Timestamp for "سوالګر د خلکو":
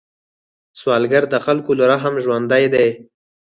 0.79-1.71